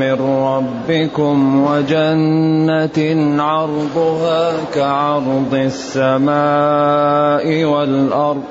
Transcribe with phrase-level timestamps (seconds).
[0.00, 2.98] من ربكم وجنة
[3.42, 8.42] عرضها كعرض السماء والأرض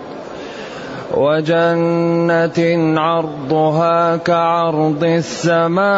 [1.18, 2.60] وجنة
[3.00, 5.90] عرضها كعرض السماء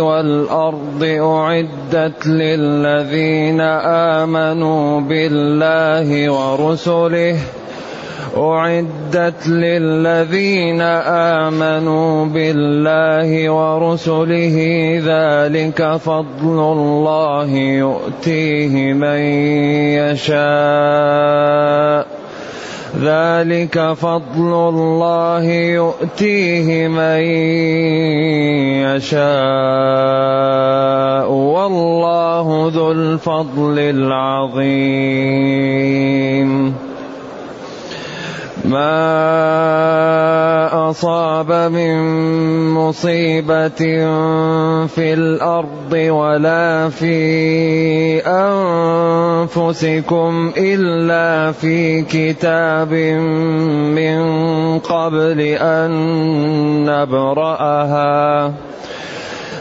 [0.00, 3.60] والأرض أعدت للذين
[4.20, 7.36] آمنوا بالله ورسله
[8.36, 14.56] أعدت للذين آمنوا بالله ورسله
[15.06, 19.18] ذلك فضل الله يؤتيه من
[19.98, 22.06] يشاء.
[23.02, 27.20] ذلك فضل الله يؤتيه من
[28.96, 31.32] يشاء.
[31.32, 34.50] والله ذو الفضل العظيم.
[38.64, 38.90] ما
[40.90, 41.96] اصاب من
[42.74, 43.68] مصيبه
[44.86, 48.20] في الأرض ولا في
[49.46, 52.92] انفسكم الا في كتاب
[53.96, 54.20] من
[54.78, 55.90] قبل ان
[56.84, 58.52] نبراها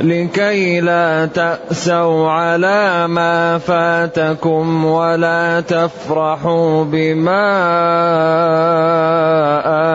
[0.00, 7.48] لكي لا تأسوا على ما فاتكم ولا تفرحوا بما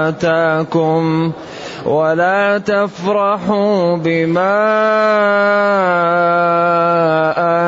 [0.09, 1.31] آتاكم
[1.85, 4.63] ولا تفرحوا بما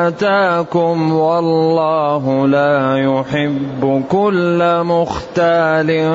[0.08, 6.10] آتاكم والله لا يحب كل مختال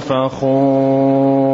[0.00, 1.50] فخور.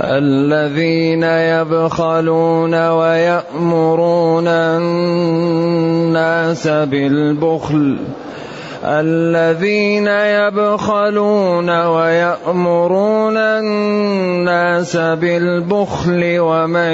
[0.00, 7.96] الذين يبخلون ويأمرون الناس بالبخل.
[8.84, 16.36] الذين يبخلون ويأمرون الناس بالبخل.
[16.38, 16.92] ومن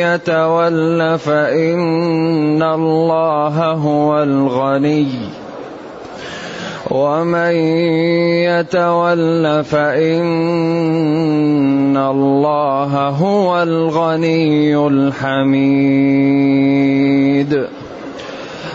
[0.00, 5.43] يتول فإن الله هو الغني.
[6.90, 7.54] ومن
[8.44, 10.24] يتول فإن
[11.96, 16.24] الله هو الغني الحميد.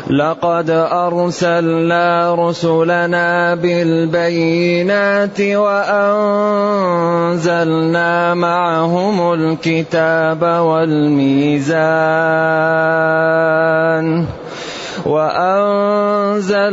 [0.09, 6.74] لقد أرسلنا رسلنا بالبينات وأنزلنا
[8.34, 12.00] معهم الكتاب والميزان.
[15.06, 16.66] وأنزلنا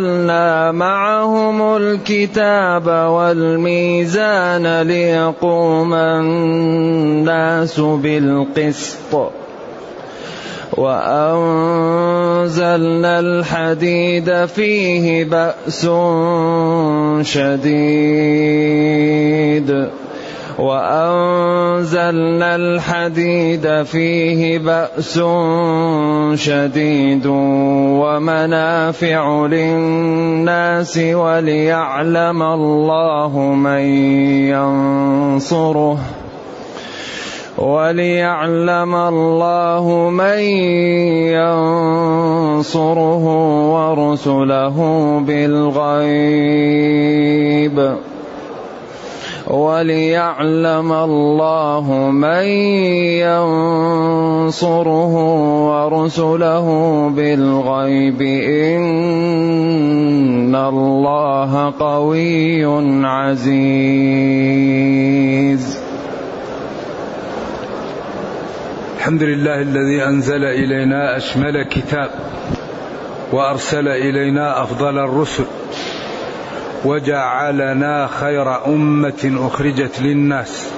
[0.73, 9.33] معهم الكتاب والميزان ليقوم الناس بالقسط.
[10.77, 12.01] وأنزلنا
[13.21, 15.89] الحديد فيه بأس
[17.23, 17.87] شديد.
[20.59, 25.21] وأنزلنا الحديد فيه بأس
[26.35, 27.27] شديد
[28.01, 33.81] ومنافع للناس وليعلم الله من
[34.49, 35.99] ينصره
[37.59, 40.39] وليعلم الله من
[42.57, 43.25] ينصره
[43.73, 44.77] ورسله
[45.27, 46.57] بالغيب
[49.47, 52.45] وليعلم الله من
[54.43, 55.15] ينصره
[55.71, 56.67] ورسله
[57.17, 58.23] بالغيب
[58.67, 58.97] إن
[60.55, 62.65] الله قوي
[63.07, 63.47] عزيز.
[68.97, 72.11] الحمد لله الذي أنزل إلينا أشمل كتاب
[73.33, 75.45] وأرسل إلينا أفضل الرسل.
[76.85, 80.71] وجعلنا خير أمة أخرجت للناس.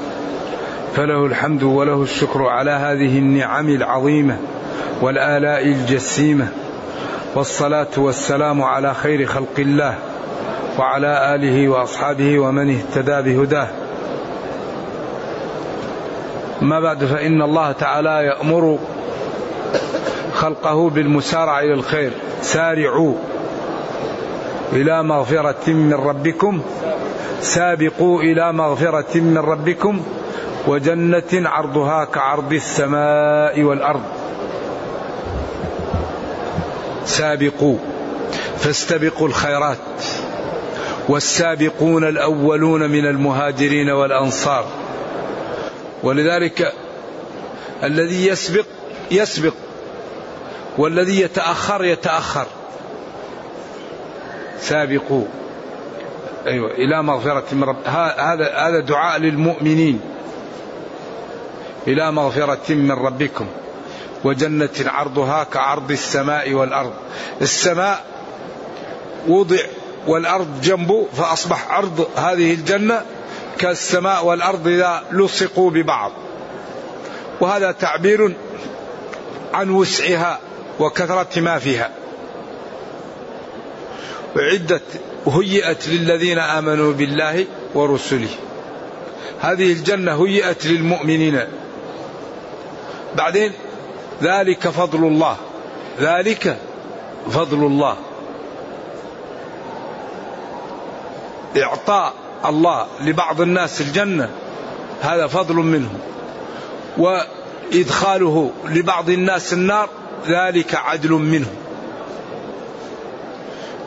[0.96, 4.38] فله الحمد وله الشكر على هذه النعم العظيمة
[5.02, 6.48] والآلاء الجسيمة
[7.34, 9.94] والصلاة والسلام على خير خلق الله
[10.78, 13.68] وعلى آله وأصحابه ومن اهتدى بهداه.
[16.60, 18.78] ما بعد فإن الله تعالى يأمر
[20.34, 22.10] خلقه بالمسارعه إلى الخير.
[22.42, 23.14] سارعوا.
[24.72, 26.62] إلى مغفرة من ربكم.
[27.42, 30.02] سابقوا إلى مغفرة من ربكم.
[30.66, 34.02] وجنة عرضها كعرض السماء والأرض.
[37.04, 37.76] سابقوا.
[38.58, 39.78] فاستبقوا الخيرات.
[41.08, 44.64] والسابقون الأولون من المهاجرين والأنصار.
[46.02, 46.72] ولذلك
[47.84, 48.66] الذي يسبق
[49.10, 49.54] يسبق.
[50.78, 52.46] والذي يتأخر يتأخر.
[54.68, 55.24] سابقوا.
[56.46, 60.00] أيوه إلى مغفرة من رب هذا هذا دعاء للمؤمنين.
[61.86, 63.46] إلى مغفرة من ربكم.
[64.24, 66.92] وجنة عرضها كعرض السماء والأرض.
[67.40, 68.04] السماء
[69.28, 69.58] وضع
[70.06, 73.02] والأرض جنبه فأصبح عرض هذه الجنة
[73.58, 76.12] كالسماء والأرض إذا لصقوا ببعض.
[77.40, 78.36] وهذا تعبير
[79.54, 80.38] عن وسعها
[80.80, 81.90] وكثرة ما فيها.
[84.36, 84.82] أعدت
[85.26, 88.28] هيئت للذين آمنوا بالله ورسله.
[89.40, 91.40] هذه الجنة هيئت للمؤمنين.
[93.16, 93.52] بعدين
[94.22, 95.36] ذلك فضل الله.
[96.00, 96.58] ذلك
[97.30, 97.96] فضل الله.
[101.56, 102.14] إعطاء
[102.46, 104.30] الله لبعض الناس الجنة
[105.02, 105.90] هذا فضل منه.
[106.98, 109.88] وإدخاله لبعض الناس النار
[110.26, 111.52] ذلك عدل منه.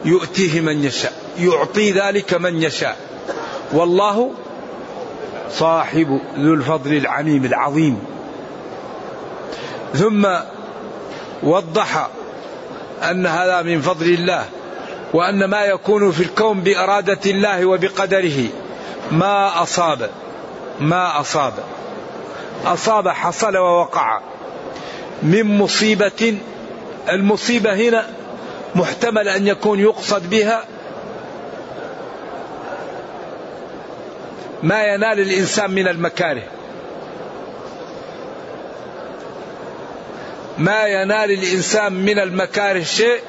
[0.05, 2.97] يؤتيه من يشاء يعطي ذلك من يشاء.
[3.73, 4.31] والله
[5.51, 7.99] صاحب ذو الفضل العميم العظيم.
[9.93, 10.27] ثم
[11.43, 12.07] وضح
[13.03, 14.45] أن هذا من فضل الله
[15.13, 18.47] وأن ما يكون في الكون بإرادة الله وبقدره.
[19.11, 20.09] ما أصاب
[20.79, 21.53] ما أصاب.
[22.65, 24.19] أصاب حصل ووقع.
[25.23, 26.37] من مصيبة
[27.09, 28.20] المصيبة هنا
[28.75, 30.65] محتمل أن يكون يقصد بها
[34.63, 36.43] ما ينال الإنسان من المكاره.
[40.57, 43.19] ما ينال الإنسان من المكاره شيء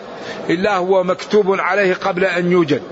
[0.50, 2.82] إلا هو مكتوب عليه قبل أن يوجد.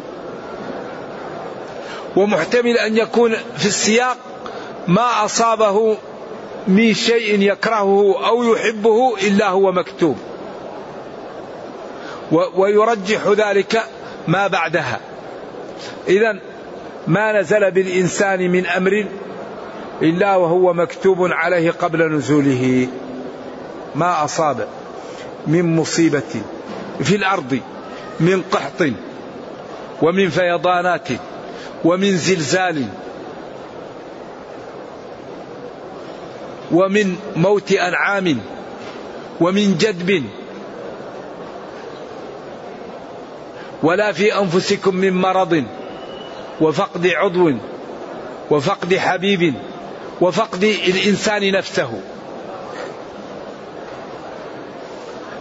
[2.16, 4.16] ومحتمل أن يكون في السياق
[4.88, 5.96] ما أصابه
[6.68, 10.18] من شيء يكرهه أو يحبه إلا هو مكتوب.
[12.32, 13.82] ويرجح ذلك
[14.28, 15.00] ما بعدها.
[16.08, 16.38] إذا
[17.06, 19.06] ما نزل بالإنسان من أمر
[20.02, 22.88] إلا وهو مكتوب عليه قبل نزوله.
[23.94, 24.68] ما أصاب
[25.46, 26.42] من مصيبة
[27.02, 27.60] في الأرض
[28.20, 28.92] من قحط
[30.02, 31.08] ومن فيضانات
[31.84, 32.86] ومن زلزال
[36.72, 38.40] ومن موت أنعام
[39.40, 40.24] ومن جدب
[43.82, 45.64] ولا في أنفسكم من مرض
[46.60, 47.52] وفقد عضو
[48.50, 49.54] وفقد حبيب
[50.20, 52.00] وفقد الإنسان نفسه.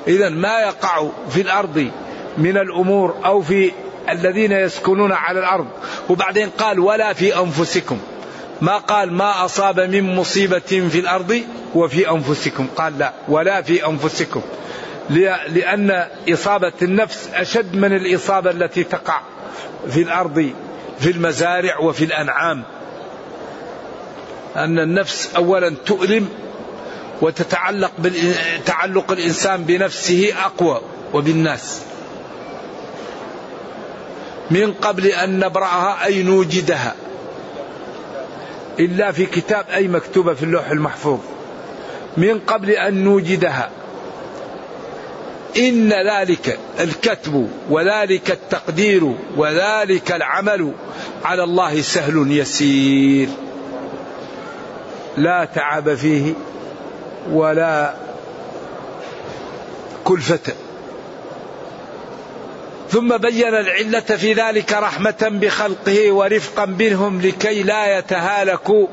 [0.07, 1.91] إذا ما يقع في الأرض
[2.37, 3.71] من الأمور أو في
[4.09, 5.67] الذين يسكنون على الأرض.
[6.09, 7.99] وبعدين قال ولا في أنفسكم.
[8.61, 11.41] ما قال ما أصاب من مصيبة في الأرض
[11.75, 12.67] وفي أنفسكم.
[12.77, 13.13] قال لا.
[13.27, 14.41] ولا في أنفسكم.
[15.09, 19.21] لأن إصابة النفس أشد من الإصابة التي تقع
[19.89, 20.53] في الأرض
[20.99, 22.63] في المزارع وفي الأنعام.
[24.55, 26.29] أن النفس أولا تؤلم
[27.21, 27.91] وتتعلق
[28.65, 30.81] تعلق الإنسان بنفسه أقوى
[31.13, 31.81] وبالناس.
[34.51, 36.95] من قبل أن نبرأها أي نوجدها.
[38.79, 41.19] إلا في كتاب أي مكتوبة في اللوح المحفوظ.
[42.17, 43.69] من قبل أن نوجدها.
[45.57, 50.73] إن ذلك الكتب وذلك التقدير وذلك العمل
[51.23, 53.27] على الله سهل يسير.
[55.17, 56.33] لا تعب فيه
[57.31, 57.93] ولا
[60.03, 60.53] كلفة.
[62.91, 68.87] ثم بين العلة في ذلك رحمة بخلقه ورفقا بهم لكي لا يتهالكوا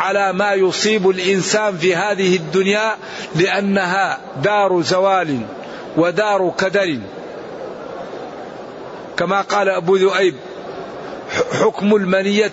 [0.00, 2.96] على ما يصيب الإنسان في هذه الدنيا
[3.34, 5.40] لأنها دار زوال.
[5.96, 6.98] ودار كدر.
[9.16, 10.34] كما قال أبو ذؤيب
[11.52, 12.52] حكم المنية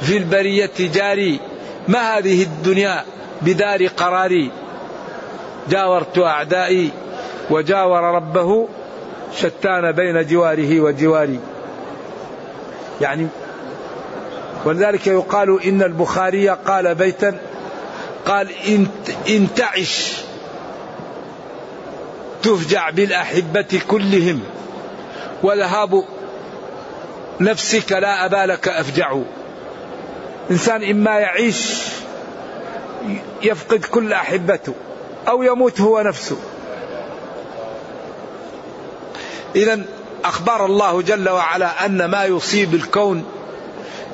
[0.00, 1.40] في البرية جاري.
[1.88, 3.04] ما هذه الدنيا
[3.42, 4.50] بدار قراري
[5.68, 6.90] جاورت أعدائي
[7.50, 8.68] وجاور ربه
[9.36, 11.40] شتان بين جواره وجواري.
[13.00, 13.26] يعني
[14.64, 17.38] ولذلك يقال إن البخاري قال بيتا
[18.26, 18.48] قال
[19.28, 20.27] إن تعش.
[22.48, 24.40] تفجع بالأحبة كلهم.
[25.42, 26.04] وذهاب
[27.40, 29.18] نفسك لا أبا لك أفجع.
[30.50, 31.74] إنسان إما يعيش
[33.42, 34.74] يفقد كل أحبته
[35.28, 36.36] أو يموت هو نفسه.
[39.56, 39.84] إذا
[40.24, 43.24] أخبر الله جل وعلا أن ما يصيب الكون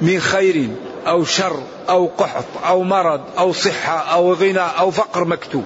[0.01, 0.69] من خير
[1.07, 5.65] أو شر أو قحط أو مرض أو صحة أو غنى أو فقر مكتوب.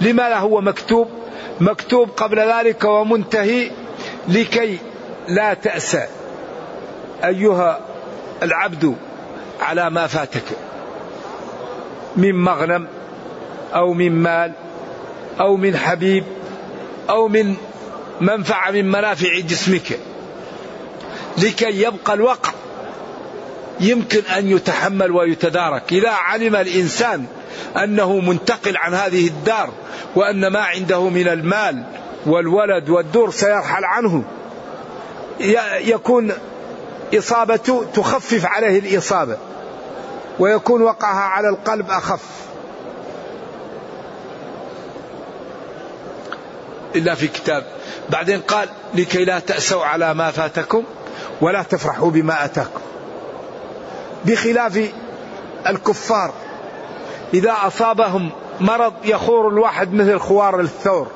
[0.00, 1.08] لما هو مكتوب؟
[1.60, 3.70] مكتوب قبل ذلك ومنتهي
[4.28, 4.78] لكي
[5.28, 6.06] لا تأسى
[7.24, 7.80] أيها
[8.42, 8.96] العبد
[9.60, 10.44] على ما فاتك.
[12.16, 12.86] من مغنم
[13.74, 14.52] أو من مال
[15.40, 16.24] أو من حبيب
[17.10, 17.54] أو من
[18.20, 19.98] منفعة من منافع جسمك.
[21.38, 22.52] لكي يبقى الوقع
[23.80, 25.92] يمكن أن يتحمل ويتدارك.
[25.92, 27.26] إذا علم الإنسان
[27.84, 29.70] أنه منتقل عن هذه الدار
[30.16, 31.84] وأن ما عنده من المال
[32.26, 34.24] والولد والدور سيرحل عنه.
[35.80, 36.32] يكون
[37.14, 39.36] إصابته تخفف عليه الإصابة
[40.38, 42.22] ويكون وقعها على القلب أخف.
[46.94, 47.64] إلا في كتاب.
[48.10, 50.84] بعدين قال لكي لا تأسوا على ما فاتكم
[51.40, 52.80] ولا تفرحوا بما أتاكم.
[54.24, 54.90] بخلاف
[55.66, 56.32] الكفار
[57.34, 58.30] إذا أصابهم
[58.60, 61.10] مرض يخور الواحد مثل خوار الثور.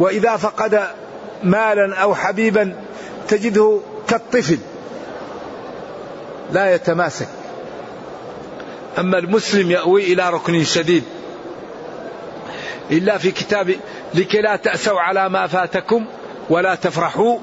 [0.00, 0.86] وإذا فقد
[1.42, 2.76] مالا أو حبيبا
[3.28, 4.58] تجده كالطفل.
[6.52, 7.28] لا يتماسك.
[8.98, 11.04] أما المسلم يأوي إلى ركن شديد.
[12.90, 13.74] إلا في كتاب
[14.14, 16.04] لكي لا تأسوا على ما فاتكم
[16.50, 17.38] ولا تفرحوا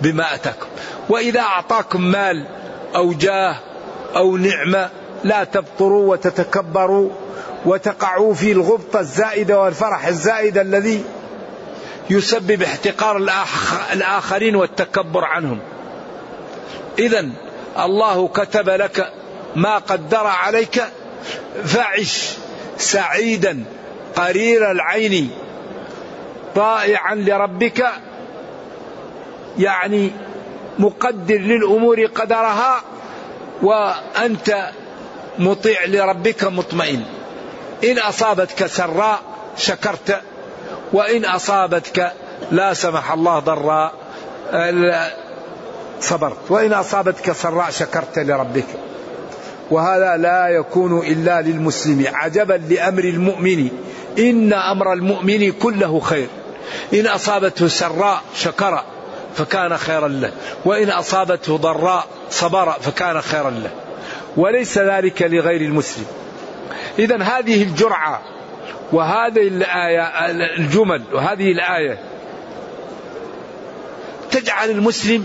[0.00, 0.66] بما أتاكم.
[1.08, 2.46] وإذا أعطاكم مال
[2.94, 3.56] أو جاه
[4.16, 4.90] أو نعمة
[5.24, 7.10] لا تبطروا وتتكبروا
[7.66, 11.04] وتقعوا في الغبطة الزائدة والفرح الزائد الذي
[12.10, 13.16] يسبب احتقار
[13.92, 15.58] الآخرين والتكبر عنهم.
[16.98, 17.28] إذا
[17.78, 19.12] الله كتب لك
[19.56, 20.82] ما قدر عليك
[21.64, 22.36] فعش
[22.78, 23.64] سعيدا
[24.16, 25.30] قرير العين
[26.54, 27.86] طائعا لربك
[29.58, 30.10] يعني
[30.78, 32.82] مقدر للأمور قدرها
[33.62, 34.70] وأنت
[35.38, 37.04] مطيع لربك مطمئن.
[37.84, 39.20] إن أصابتك سراء
[39.56, 40.20] شكرت
[40.92, 42.12] وإن أصابتك
[42.50, 43.92] لا سمح الله ضراء
[46.00, 46.50] صبرت.
[46.50, 48.66] وإن أصابتك سراء شكرت لربك.
[49.70, 52.04] وهذا لا يكون إلا للمسلم.
[52.12, 53.68] عجبا لأمر المؤمن.
[54.18, 56.28] إن أمر المؤمن كله خير.
[56.94, 58.84] إن أصابته سراء شكر
[59.34, 60.32] فكان خيرا له.
[60.64, 63.70] وإن أصابته ضراء صبر فكان خيرا له.
[64.36, 66.04] وليس ذلك لغير المسلم.
[66.98, 68.22] اذا هذه الجرعة
[68.92, 71.98] وهذه الآية الجمل وهذه الآية
[74.30, 75.24] تجعل المسلم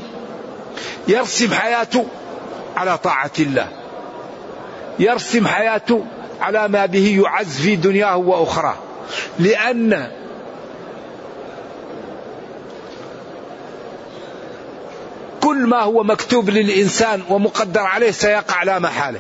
[1.08, 2.06] يرسم حياته
[2.76, 3.68] على طاعة الله.
[5.00, 6.06] يرسم حياته
[6.42, 8.76] على ما به يعز في دنياه وأخراه.
[9.40, 10.12] لأن
[15.44, 19.20] كل ما هو مكتوب للإنسان ومقدر عليه سيقع لا محالة.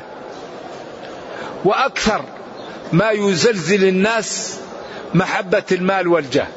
[1.65, 2.21] وأكثر
[2.93, 4.59] ما يزلزل الناس
[5.13, 6.47] محبة المال والجاه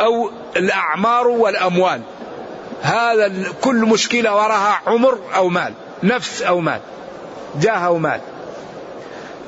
[0.00, 2.00] أو الأعمار والأموال.
[2.82, 5.72] هذا كل مشكلة وراها عمر أو مال
[6.02, 6.80] نفس أو مال
[7.60, 8.20] جاه أو مال.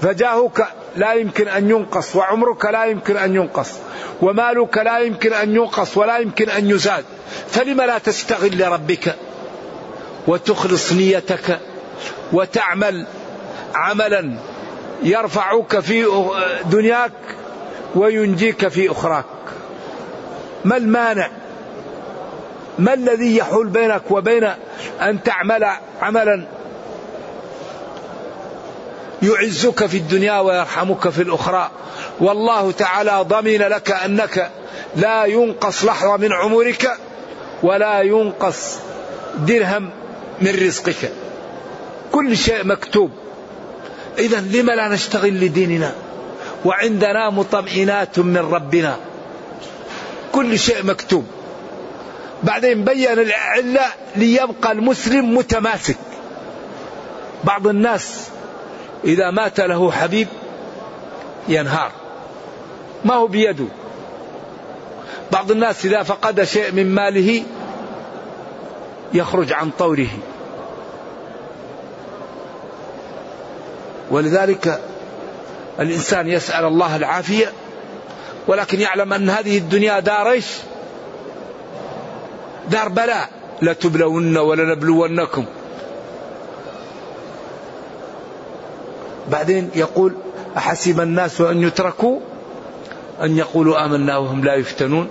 [0.03, 3.71] فجاهك لا يمكن أن ينقص وعمرك لا يمكن أن ينقص
[4.23, 7.05] ومالك لا يمكن أن ينقص ولا يمكن أن يزاد.
[7.49, 9.17] فلم لا تستغل لربك؟
[10.27, 11.59] وتخلص نيتك؟
[12.33, 13.07] وتعمل
[13.75, 14.35] عملا
[15.03, 16.07] يرفعك في
[16.65, 17.13] دنياك
[17.95, 19.25] وينجيك في أخراك.
[20.65, 21.31] ما المانع؟
[22.79, 24.45] ما الذي يحول بينك وبين
[25.01, 25.67] أن تعمل
[26.03, 26.45] عملا؟
[29.23, 31.71] يعزك في الدنيا ويرحمك في الأخرى.
[32.21, 34.51] والله تعالى ضمن لك أنك
[34.97, 36.91] لا ينقص لحظة من عمرك
[37.63, 38.79] ولا ينقص
[39.37, 39.91] درهم
[40.41, 41.13] من رزقك.
[42.13, 43.11] كل شيء مكتوب.
[44.19, 45.95] إذا لم لا نشتغل لديننا؟
[46.65, 48.97] وعندنا مطمئنات من ربنا.
[50.33, 51.27] كل شيء مكتوب.
[52.43, 53.87] بعدين بين العلة
[54.17, 55.97] ليبقى المسلم متماسك.
[57.45, 58.32] بعض الناس
[59.05, 60.29] إذا مات له حبيب
[61.49, 61.93] ينهار.
[63.05, 63.65] ما هو بيده؟
[65.33, 67.43] بعض الناس إذا فقد شيء من ماله
[69.15, 70.09] يخرج عن طوره.
[74.11, 74.81] ولذلك
[75.81, 77.53] الإنسان يسأل الله العافية
[78.47, 80.47] ولكن يعلم أن هذه الدنيا دار إيش؟
[82.69, 83.29] دار بلاء.
[83.63, 85.45] لتبلون ولنبلونكم.
[89.33, 90.13] بعدين يقول
[90.57, 92.21] أحسب الناس أن يتركوا؟
[93.23, 95.09] أن يقولوا آمنا وهم لا يفتنون.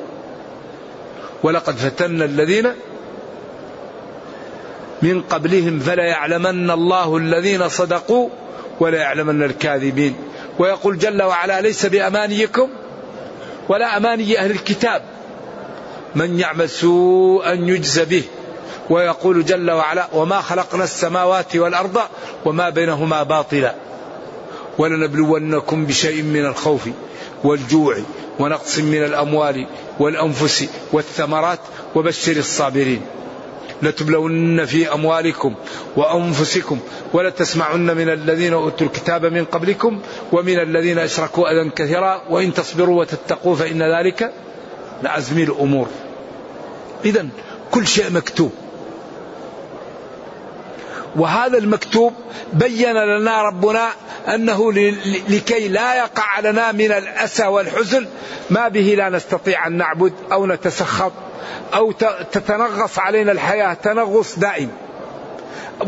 [1.43, 2.71] ولقد فتنا الذين
[5.01, 8.29] من قبلهم فلا يعلمن الله الذين صدقوا
[8.79, 10.15] ولا يعلمن الكاذبين.
[10.59, 12.69] ويقول جل وعلا ليس بأمانيكم
[13.69, 15.01] ولا أماني أهل الكتاب.
[16.15, 18.23] من يعمل سوءا يجزى به.
[18.89, 21.97] ويقول جل وعلا وما خلقنا السماوات والأرض
[22.45, 23.75] وما بينهما باطلا.
[24.81, 26.89] ولنبلونكم بشيء من الخوف
[27.43, 27.97] والجوع
[28.39, 29.67] ونقص من الأموال
[29.99, 31.59] والأنفس والثمرات
[31.95, 33.01] وبشر الصابرين.
[33.81, 35.53] لتبلون في أموالكم
[35.97, 36.79] وأنفسكم
[37.13, 39.99] ولتسمعن من الذين أوتوا الكتاب من قبلكم
[40.31, 44.33] ومن الذين أشركوا أذى كثيرا وإن تصبروا وتتقوا فإن ذلك
[45.03, 45.87] لعزم الأمور.
[47.05, 47.27] إذا
[47.71, 48.51] كل شيء مكتوب.
[51.15, 52.13] وهذا المكتوب
[52.53, 53.89] بين لنا ربنا
[54.27, 54.71] أنه
[55.29, 58.07] لكي لا يقع لنا من الأسى والحزن
[58.49, 61.11] ما به لا نستطيع أن نعبد أو نتسخط
[61.73, 61.91] أو
[62.31, 64.69] تتنغص علينا الحياة تنغص دائم.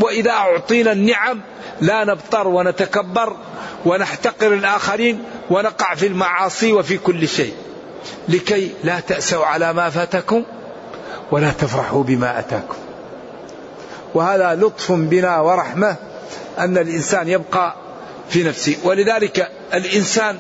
[0.02, 1.42] وإذا أعطينا النعم
[1.82, 3.38] لا نبطر ونتكبر
[3.86, 7.54] ونحتقر الآخرين ونقع في المعاصي وفي كل شيء.
[8.30, 10.44] لكي لا تأسوا على ما فاتكم
[11.32, 12.78] ولا تفرحوا بما أتاكم.
[14.14, 15.96] وهذا لطف بنا ورحمة
[16.60, 17.76] أن الإنسان يبقى
[18.30, 20.38] في نفسه ولذلك الإنسان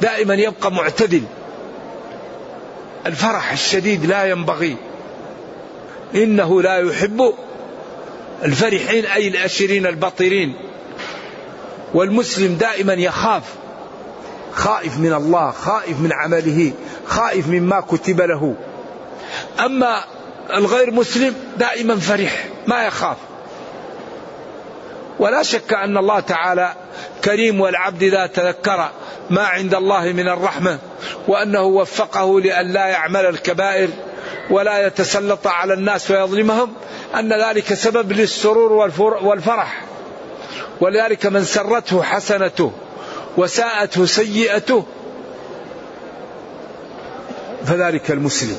[0.00, 1.22] دائما يبقى معتدل.
[3.06, 4.76] الفرح الشديد لا ينبغي.
[6.14, 7.34] إنه لا يحب
[8.44, 10.54] الفرحين أي الاشرين البطرين
[11.94, 13.42] والمسلم دائما يخاف.
[14.52, 16.72] خائف من الله خائف من عمله
[17.06, 18.54] خائف مما كتب له.
[19.60, 20.04] أما
[20.54, 23.16] الغير مسلم دائما فرح ما يخاف.
[25.18, 26.74] ولا شك أن الله تعالى
[27.24, 28.90] كريم والعبد إذا تذكر
[29.30, 30.78] ما عند الله من الرحمة
[31.28, 33.88] وأنه وفقه لأن لا يعمل الكبائر
[34.50, 36.72] ولا يتسلط على الناس ويظلمهم
[37.14, 38.90] أن ذلك سبب للسرور
[39.22, 39.84] والفرح.
[40.80, 42.72] ولذلك من سرته حسنته
[43.36, 44.84] وساءته سيئته
[47.64, 48.58] فذلك المسلم.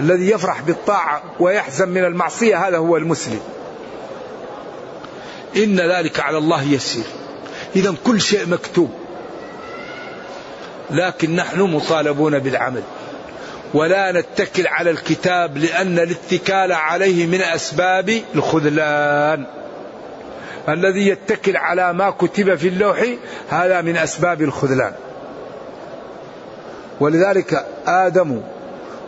[0.00, 3.40] الذي يفرح بالطاعة ويحزن من المعصية هذا هو المسلم.
[5.56, 7.04] إن ذلك على الله يسير.
[7.76, 8.90] إذا كل شيء مكتوب.
[10.90, 12.82] لكن نحن مطالبون بالعمل.
[13.74, 19.46] ولا نتكل على الكتاب لأن الاتكال عليه من أسباب الخذلان.
[20.68, 23.04] الذي يتكل على ما كتب في اللوح
[23.50, 24.92] هذا من أسباب الخذلان.
[27.00, 28.40] ولذلك آدم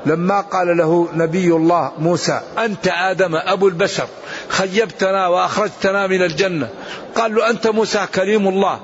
[0.07, 4.07] لما قال له نبي الله موسى أنت آدم أبو البشر
[4.49, 6.69] خيبتنا وأخرجتنا من الجنة.
[7.15, 8.81] قال له أنت موسى كليم الله.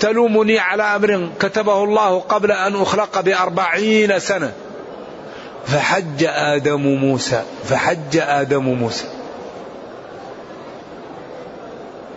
[0.00, 4.52] تلومني على أمر كتبه الله قبل أن أخلق بأربعين سنة.
[5.66, 9.04] فحج آدم موسى فحج آدم موسى.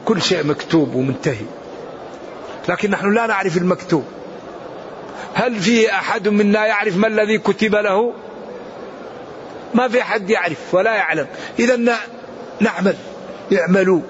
[0.06, 1.46] كل شيء مكتوب ومنتهي.
[2.70, 4.04] لكن نحن لا نعرف المكتوب.
[5.34, 8.14] هل في أحد منا يعرف ما الذي كتب له؟
[9.74, 11.28] ما في حد يعرف ولا يعلم.
[11.60, 11.76] إذا
[12.60, 12.96] نعمل.
[13.60, 14.02] اعملوا.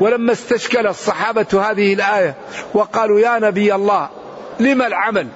[0.00, 2.34] ولما استشكل الصحابة هذه الآية
[2.74, 4.08] وقالوا يا نبي الله
[4.60, 5.26] لما العمل؟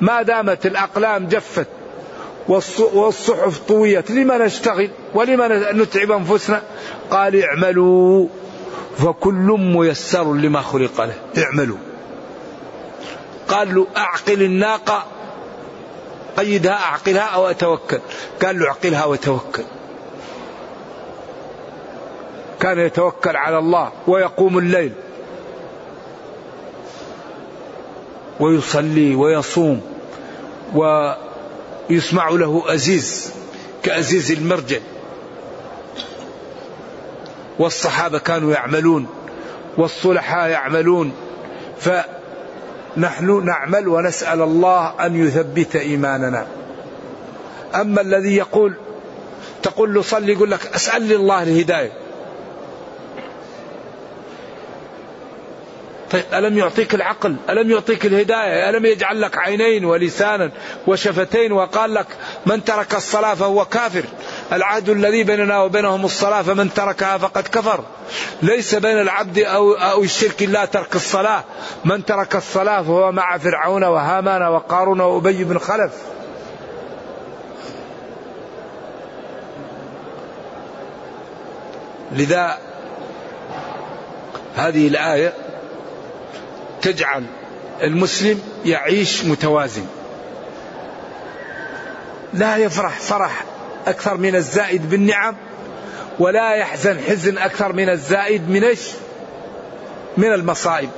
[0.00, 1.66] ما دامت الأقلام جفت
[2.48, 6.62] والصحف طويت لما نشتغل ولما نتعب أنفسنا؟
[7.10, 8.28] قال اعملوا.
[8.98, 11.14] فكل ميسر لما خلق له.
[11.44, 11.78] اعملوا.
[13.48, 15.06] قال له أعقل الناقة
[16.36, 18.00] قيدها أعقلها أو أتوكل.
[18.42, 19.64] قال له أعقلها وتوكل
[22.60, 24.92] كان يتوكل على الله ويقوم الليل
[28.40, 29.80] ويصلي ويصوم
[30.74, 33.32] ويسمع له أزيز
[33.82, 34.80] كأزيز المرجل
[37.58, 39.06] والصحابة كانوا يعملون
[39.76, 41.12] والصلحاء يعملون.
[42.96, 46.46] فنحن نعمل ونسأل الله أن يثبت إيماننا.
[47.74, 48.74] أما الذي يقول
[49.62, 51.92] تقول له صلي يقول لك أسأل الله الهداية.
[56.10, 60.50] طيب ألم يعطيك العقل؟ ألم يعطيك الهداية؟ ألم يجعل لك عينين ولسانا
[60.86, 62.06] وشفتين وقال لك
[62.46, 64.04] من ترك الصلاة فهو كافر؟
[64.52, 67.84] العهد الذي بيننا وبينهم الصلاة فمن تركها فقد كفر.
[68.42, 71.44] ليس بين العبد أو, أو الشرك إلا ترك الصلاة.
[71.84, 75.92] من ترك الصلاة فهو مع فرعون وهامان وقارون وأبي بن خلف.
[82.12, 82.58] لذا
[84.56, 85.32] هذه الآية
[86.82, 87.24] تجعل
[87.82, 89.86] المسلم يعيش متوازن.
[92.32, 93.44] لا يفرح فرح
[93.86, 95.36] أكثر من الزائد بالنعم
[96.18, 98.76] ولا يحزن حزن أكثر من الزائد من
[100.16, 100.90] من المصائب.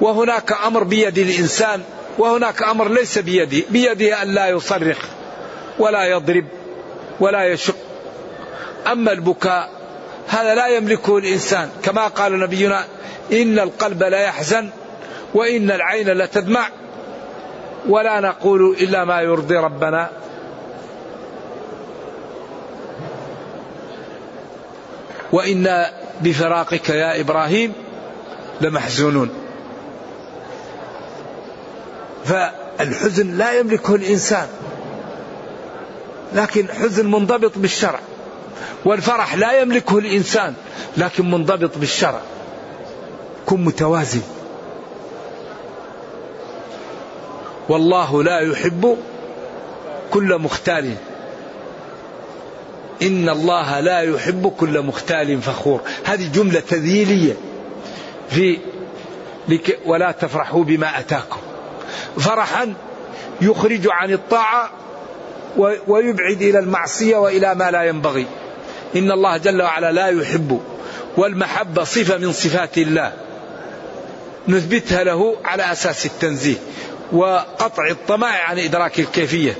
[0.00, 1.82] وهناك أمر بيد الإنسان
[2.18, 4.98] وهناك أمر ليس بيده بيده أن لا يصرخ
[5.78, 6.44] ولا يضرب
[7.20, 7.76] ولا يشق.
[8.92, 9.70] أما البكاء
[10.28, 11.70] هذا لا يملكه الإنسان.
[11.82, 12.84] كما قال نبينا
[13.32, 14.70] إن القلب لا يحزن
[15.34, 16.68] وإن العين لتدمع.
[17.88, 20.10] ولا نقول إلا ما يرضي ربنا.
[25.32, 27.72] وإنا بفراقك يا إبراهيم
[28.60, 29.30] لمحزونون.
[32.24, 34.46] فالحزن لا يملكه الإنسان
[36.32, 38.00] لكن حزن منضبط بالشرع.
[38.84, 40.54] والفرح لا يملكه الإنسان
[40.96, 42.20] لكن منضبط بالشرع.
[43.46, 44.22] كن متوازن.
[47.68, 48.96] والله لا يحب
[50.10, 50.94] كل مختال.
[53.02, 55.80] إن الله لا يحب كل مختال فخور.
[56.04, 57.36] هذه جملة تذييلية
[58.30, 58.58] في
[59.86, 61.40] ولا تفرحوا بما أتاكم.
[62.18, 62.74] فرحا
[63.40, 64.70] يخرج عن الطاعة
[65.86, 68.26] ويبعد إلى المعصية وإلى ما لا ينبغي.
[68.96, 70.60] إن الله جل وعلا لا يحب
[71.16, 73.12] والمحبة صفة من صفات الله.
[74.48, 76.56] نثبتها له على أساس التنزيه
[77.12, 79.56] وقطع الطمع عن إدراك الكيفية.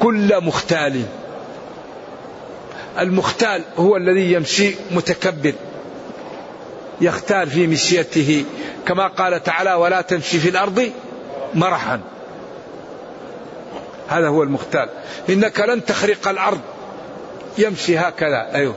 [0.00, 1.02] كل مختال.
[2.98, 5.52] المختال هو الذي يمشي متكبر
[7.00, 8.44] يختال في مشيته.
[8.86, 10.90] كما قال تعالى ولا تمشي في الأرض
[11.54, 12.00] مرحا.
[14.08, 14.88] هذا هو المختال.
[15.28, 16.60] إنك لن تخرق الأرض.
[17.58, 18.54] يمشي هكذا.
[18.54, 18.74] أيوه.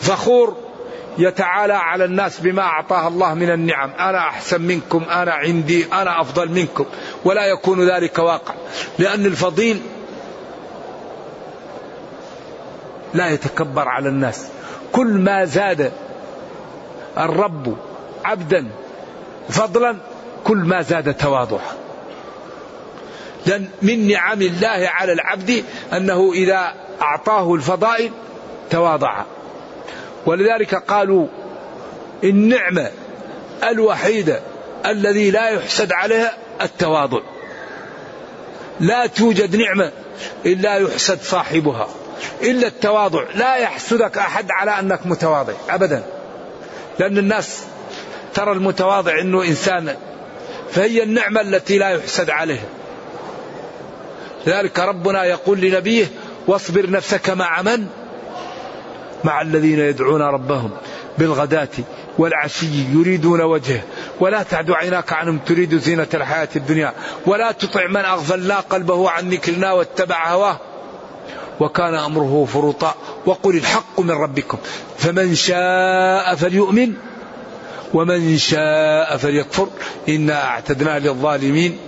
[0.00, 0.56] فخور
[1.18, 3.90] يتعالى على الناس بما أعطاه الله من النعم.
[3.90, 6.84] أنا أحسن منكم أنا عندي أنا أفضل منكم.
[7.24, 8.54] ولا يكون ذلك واقع
[8.98, 9.80] لأن الفضيل
[13.14, 14.46] لا يتكبر على الناس.
[14.92, 15.92] كل ما زاد
[17.18, 17.76] الرب
[18.24, 18.66] عبدا
[19.48, 19.96] فضلا
[20.44, 21.74] كل ما زاد تواضعا.
[23.46, 28.10] لأن من نعم الله على العبد أنه إذا أعطاه الفضائل
[28.70, 29.22] تواضع.
[30.26, 31.26] ولذلك قالوا
[32.24, 32.90] النعمة
[33.70, 34.40] الوحيدة
[34.86, 37.20] الذي لا يحسد عليها التواضع.
[38.80, 39.92] لا توجد نعمة
[40.46, 41.88] إلا يحسد صاحبها.
[42.42, 43.24] إلا التواضع.
[43.34, 46.02] لا يحسدك أحد على أنك متواضع أبدا.
[46.98, 47.64] لأن الناس
[48.34, 49.96] ترى المتواضع أنه إنسان
[50.70, 52.64] فهي النعمة التي لا يحسد عليها
[54.46, 56.06] لذلك ربنا يقول لنبيه
[56.46, 57.86] واصبر نفسك مع من؟
[59.24, 60.70] مع الذين يدعون ربهم
[61.18, 61.68] بالغداة
[62.18, 63.82] والعشي يريدون وجهه.
[64.20, 66.92] ولا تعد عيناك عنهم تريد زينة الحياة الدنيا.
[67.26, 70.60] ولا تطع من أغفلنا قلبه عن ذكرنا واتبع هواه.
[71.60, 72.94] وكان أمره فرطا
[73.26, 74.58] وقل الحق من ربكم.
[74.98, 76.94] فمن شاء فليؤمن
[77.94, 79.68] ومن شاء فليكفر.
[80.08, 81.78] إنا أعتدنا للظالمين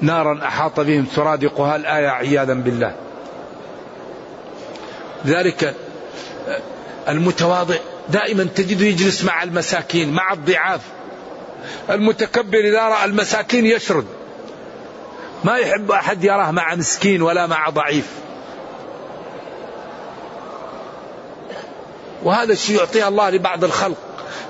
[0.00, 2.94] نارا أحاط بهم سرادقها الآية عياذا بالله.
[5.26, 5.74] ذلك
[7.08, 7.76] المتواضع.
[8.08, 10.80] دائما تجده يجلس مع المساكين مع الضعاف.
[11.90, 14.06] المتكبر إذا رأى المساكين يشرد.
[15.44, 18.06] ما يحب أحد يراه مع مسكين ولا مع ضعيف.
[22.24, 23.96] وهذا الشيء يعطيه الله لبعض الخلق.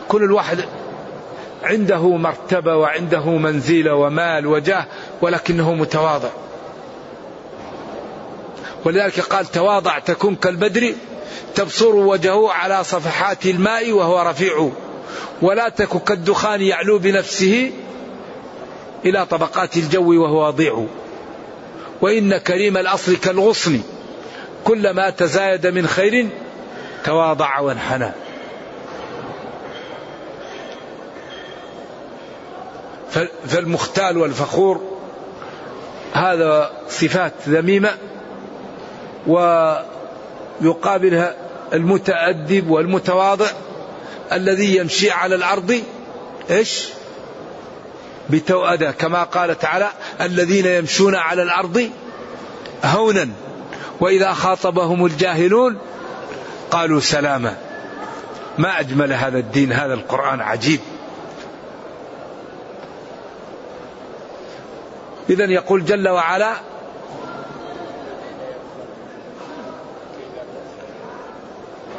[0.09, 0.64] كل الواحد
[1.62, 4.87] عنده مرتبة وعنده منزلة ومال وجاه
[5.22, 6.30] ولكنه متواضع.
[8.85, 10.94] ولذلك قال تواضع تكون كالبدر
[11.54, 14.70] تبصر وجهه على صفحات الماء وهو رفيع.
[15.42, 17.70] ولا تك كالدخان يعلو بنفسه
[19.04, 20.87] إلى طبقات الجو وهو وضيع
[22.00, 23.80] وإن كريم الأصل كالغصن
[24.64, 26.28] كلما تزايد من خير
[27.05, 28.11] تواضع وانحنى.
[33.47, 34.81] فالمختال والفخور
[36.13, 37.91] هذا صفات ذميمة
[40.61, 41.35] ويقابلها
[41.73, 43.47] المتأدب والمتواضع
[44.33, 45.83] الذي يمشي على الأرض
[46.51, 46.89] إيش؟
[48.31, 49.89] بتوأدة كما قال تعالى
[50.21, 51.91] الذين يمشون على الأرض
[52.85, 53.29] هونا
[54.01, 55.79] وإذا خاطبهم الجاهلون
[56.70, 57.56] قالوا سلاما
[58.59, 60.80] ما أجمل هذا الدين هذا القرآن عجيب.
[65.30, 66.54] إذا يقول جل وعلا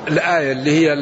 [0.07, 0.93] الآية اللي هي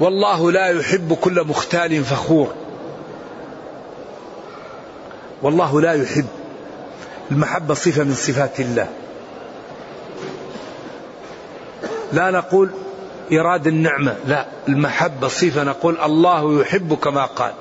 [0.00, 2.54] والله لا يحب كل مختال فخور.
[5.42, 6.43] والله لا يحب.
[7.30, 8.88] المحبة صفة من صفات الله.
[12.12, 12.70] لا نقول
[13.32, 17.52] إراد النعمة لا المحبة صفة نقول الله يحب كما قال.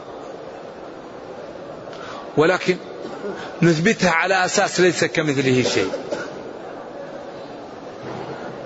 [2.38, 2.78] ولكن
[3.62, 5.92] نثبتها على أساس ليس كمثله شيء.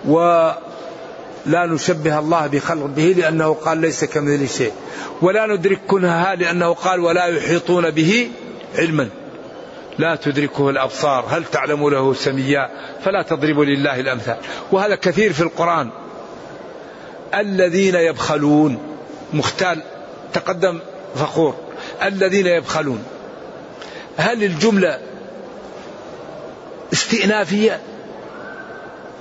[0.08, 4.72] ولا نشبه الله بخلق به لأنه قال ليس كمثله شيء.
[5.22, 8.32] ولا ندرك كنهها لأنه قال ولا يحيطون به
[8.76, 9.10] علما.
[10.00, 12.70] لا تدركه الأبصار هل تعلم له سميا؟
[13.06, 14.38] فلا تضربوا لله الأمثال.
[14.72, 15.90] وهذا كثير في القرآن.
[17.36, 18.78] الذين يبخلون
[19.34, 19.84] مختال
[20.34, 20.80] تقدم
[21.16, 21.56] فخور.
[22.04, 23.04] الذين يبخلون.
[24.18, 25.00] هل الجملة
[26.94, 27.80] استئنافية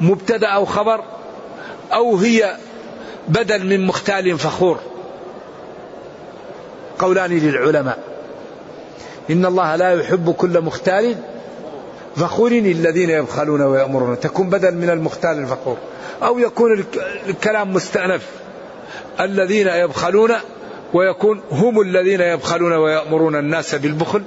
[0.00, 1.04] مبتدأ أو خبر
[1.92, 2.56] أو هي
[3.28, 4.80] بدل من مختال فخور؟
[6.98, 8.15] قولان للعلماء.
[9.30, 11.14] إن الله لا يحب كل مختال
[12.16, 14.20] فخور الذين يبخلون ويأمرون.
[14.20, 15.76] تكون بدل من المختال الفخور.
[16.22, 16.84] أو يكون
[17.28, 18.26] الكلام مستأنف.
[19.20, 20.32] الذين يبخلون
[20.94, 24.22] ويكون هم الذين يبخلون ويأمرون الناس بالبخل.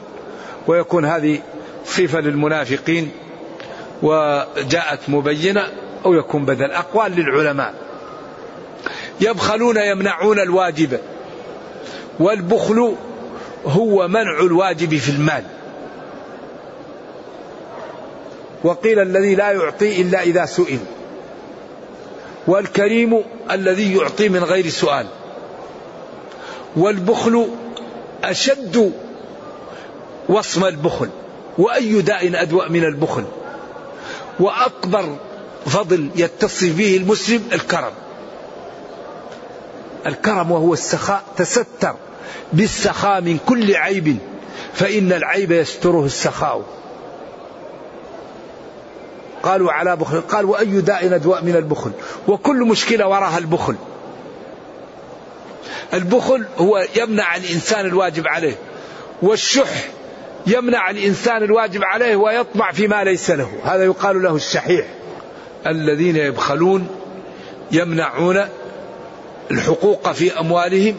[0.68, 1.40] ويكون هذه
[1.86, 3.12] صفة للمنافقين.
[4.02, 5.68] وجاءت مبينة.
[6.06, 7.74] أو يكون بدل أقوال للعلماء.
[9.22, 11.00] يبخلون يمنعون الواجب.
[12.20, 12.96] والبخل
[13.66, 15.44] هو منع الواجب في المال.
[18.64, 20.80] وقيل الذي لا يعطي إلا إذا سئل.
[22.48, 25.06] والكريم الذي يعطي من غير سؤال.
[26.76, 27.50] والبخل
[28.24, 28.94] أشد
[30.30, 31.10] وصم البخل.
[31.58, 33.24] وأي داء أدوأ من البخل.
[34.40, 35.16] وأكبر
[35.66, 37.94] فضل يتصف به المسلم الكرم.
[40.06, 41.96] الكرم وهو السخاء تستر.
[42.54, 44.18] بالسخاء من كل عيب
[44.74, 46.64] فإن العيب يستره السخاء.
[49.44, 51.92] قالوا على بخل قال وأي داء أدواء من البخل؟
[52.28, 53.76] وكل مشكلة وراها البخل.
[55.94, 58.56] البخل هو يمنع الإنسان الواجب عليه
[59.22, 59.90] والشح
[60.48, 63.50] يمنع الإنسان الواجب عليه ويطمع فيما ليس له.
[63.64, 64.86] هذا يقال له الشحيح.
[65.68, 66.88] الذين يبخلون
[67.72, 68.46] يمنعون
[69.52, 70.96] الحقوق في أموالهم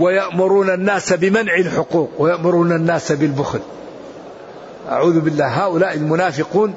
[0.00, 3.60] ويأمرون الناس بمنع الحقوق ويأمرون الناس بالبخل.
[4.88, 5.46] أعوذ بالله.
[5.46, 6.74] هؤلاء المنافقون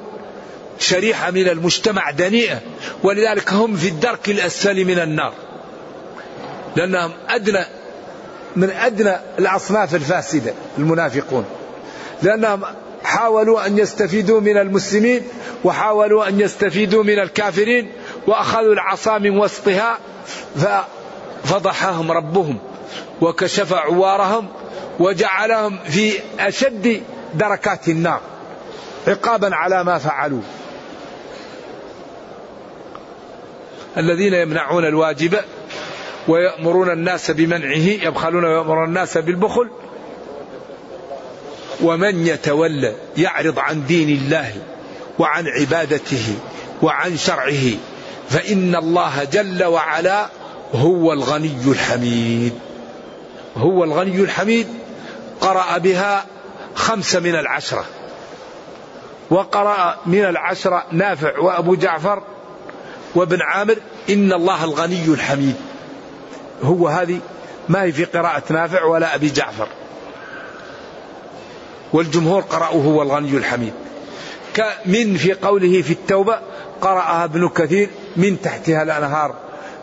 [0.78, 2.58] شريحة من المجتمع دنيئة
[3.02, 5.32] ولذلك هم في الدرك الأسفل من النار.
[6.76, 7.64] لأنهم أدنى
[8.56, 11.44] من أدنى الأصناف الفاسدة المنافقون.
[12.22, 12.62] لأنهم
[13.04, 15.22] حاولوا أن يستفيدوا من المسلمين
[15.64, 17.92] وحاولوا أن يستفيدوا من الكافرين
[18.26, 19.98] وأخذوا العصا من وسطها
[21.44, 22.58] ففضحهم ربهم.
[23.20, 24.48] وكشف عوارهم
[24.98, 27.02] وجعلهم في أشد
[27.34, 28.20] دركات النار
[29.08, 30.42] عقابا على ما فعلوا
[33.96, 35.36] الذين يمنعون الواجب
[36.28, 39.70] ويأمرون الناس بمنعه يبخلون ويأمرون الناس بالبخل.
[41.82, 44.52] ومن يتولى يعرض عن دين الله
[45.18, 46.34] وعن عبادته
[46.82, 47.76] وعن شرعه
[48.30, 50.26] فإن الله جل وعلا
[50.74, 52.69] هو الغني الحميد.
[53.60, 54.66] هو الغني الحميد
[55.40, 56.24] قرأ بها
[56.74, 57.84] خمسة من العشرة.
[59.30, 62.22] وقرأ من العشرة نافع وأبو جعفر
[63.14, 63.76] وابن عامر
[64.10, 65.56] إن الله الغني الحميد.
[66.62, 67.20] هو هذه
[67.68, 69.68] ما هي في قراءة نافع ولا أبي جعفر.
[71.92, 73.72] والجمهور قرأوا هو الغني الحميد.
[74.86, 76.38] من في قوله في التوبة
[76.80, 79.34] قرأها ابن كثير من تحتها الأنهار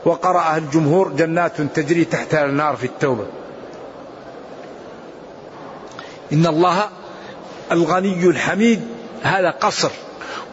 [0.05, 3.25] وقرأها الجمهور جنات تجري تحتها النار في التوبة.
[6.33, 6.89] إن الله
[7.71, 8.87] الغني الحميد
[9.23, 9.91] هذا قصر.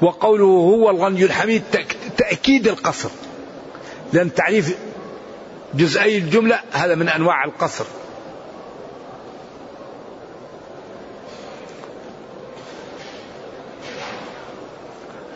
[0.03, 1.63] وقوله هو الغني الحميد
[2.17, 3.11] تأكيد القصر.
[4.13, 4.77] لأن تعريف
[5.75, 7.85] جزئي الجملة هذا من أنواع القصر.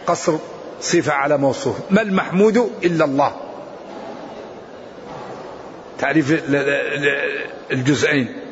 [0.07, 0.39] قصر
[0.81, 1.77] صفة على موصوف.
[1.91, 3.37] ما المحمود إلا الله.
[5.99, 6.43] تعريف
[7.71, 8.48] الجزئين.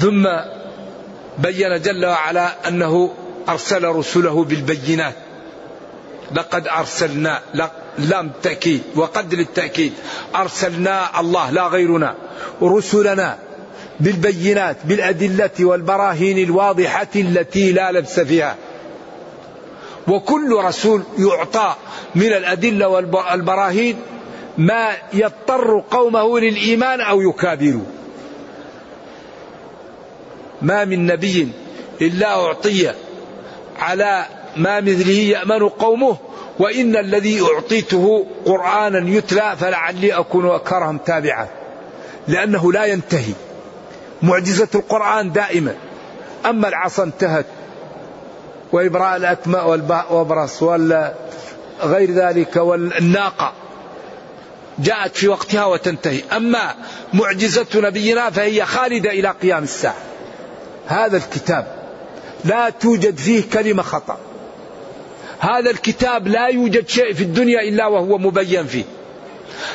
[0.00, 0.28] ثم
[1.38, 3.10] بين جل وعلا أنه
[3.48, 5.14] أرسل رسله بالبينات.
[6.34, 7.40] لقد أرسلنا
[7.98, 9.92] لام تأكيد وقد للتأكيد.
[10.36, 12.14] أرسلنا الله لا غيرنا.
[12.62, 13.38] رسلنا
[14.00, 18.56] بالبينات بالأدلة والبراهين الواضحة التي لا لبس فيها.
[20.08, 21.74] وكل رسول يعطى
[22.14, 23.96] من الأدلة والبراهين
[24.58, 27.84] ما يضطر قومه للإيمان أو يكابروا
[30.62, 31.48] ما من نبي
[32.00, 32.92] إلا أعطي
[33.78, 36.16] على ما مثله يأمن قومه
[36.58, 41.48] وإن الذي أعطيته قرآنا يتلى فلعلي أكون أكرهم تابعا.
[42.28, 43.32] لأنه لا ينتهي.
[44.22, 45.74] معجزة القرآن دائما
[46.46, 47.46] أما العصا انتهت
[48.72, 49.68] وإبراء الأكماء
[50.10, 53.52] والبرص وغير ذلك والناقة
[54.78, 56.20] جاءت في وقتها وتنتهي.
[56.36, 56.74] أما
[57.12, 60.09] معجزة نبينا فهي خالدة إلى قيام الساعة.
[60.90, 61.66] هذا الكتاب
[62.44, 64.18] لا توجد فيه كلمة خطأ.
[65.38, 68.84] هذا الكتاب لا يوجد شيء في الدنيا إلا وهو مبين فيه.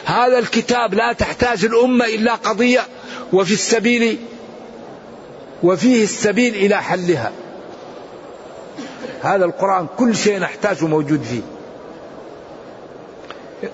[0.05, 2.81] هذا الكتاب لا تحتاج الأمة إلا قضية
[3.33, 4.17] وفي السبيل
[5.63, 7.31] وفيه السبيل إلى حلها.
[9.21, 11.41] هذا القرآن كل شيء نحتاجه موجود فيه.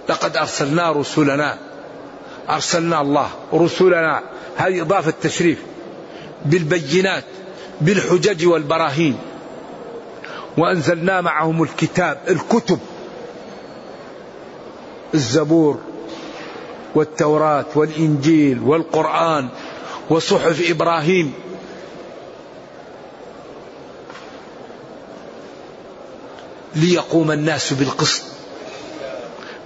[0.10, 1.58] لقد أرسلنا رسلنا
[2.50, 4.22] أرسلنا الله رسلنا
[4.58, 5.71] هذه إضافة تشريف.
[6.46, 7.24] بالبينات
[7.82, 9.18] بالحجج والبراهين.
[10.58, 12.80] وأنزلنا معهم الكتاب الكتب
[15.14, 15.80] الزبور
[16.96, 19.50] والتوراة والإنجيل والقرآن
[20.10, 21.34] وصحف إبراهيم.
[26.76, 28.24] ليقوم الناس بالقسط